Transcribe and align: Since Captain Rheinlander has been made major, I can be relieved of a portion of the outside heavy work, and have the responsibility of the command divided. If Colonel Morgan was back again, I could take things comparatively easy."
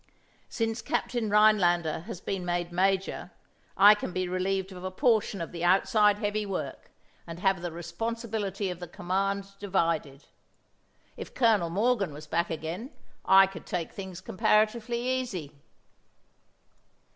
Since 0.49 0.81
Captain 0.81 1.29
Rheinlander 1.29 2.05
has 2.05 2.21
been 2.21 2.43
made 2.43 2.71
major, 2.71 3.29
I 3.77 3.93
can 3.93 4.11
be 4.11 4.27
relieved 4.27 4.71
of 4.71 4.83
a 4.83 4.89
portion 4.89 5.41
of 5.41 5.51
the 5.51 5.63
outside 5.63 6.17
heavy 6.17 6.43
work, 6.43 6.89
and 7.27 7.37
have 7.39 7.61
the 7.61 7.71
responsibility 7.71 8.71
of 8.71 8.79
the 8.79 8.87
command 8.87 9.51
divided. 9.59 10.23
If 11.17 11.35
Colonel 11.35 11.69
Morgan 11.69 12.13
was 12.15 12.25
back 12.25 12.49
again, 12.49 12.89
I 13.25 13.45
could 13.45 13.67
take 13.67 13.91
things 13.91 14.21
comparatively 14.21 15.01
easy." 15.07 15.61